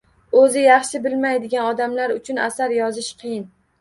O’zi 0.43 0.61
yaxshi 0.63 1.01
bilmaydigan 1.03 1.69
odamlar 1.73 2.15
uchun 2.17 2.41
asar 2.47 2.77
yozish 2.79 3.15
qiyin. 3.21 3.45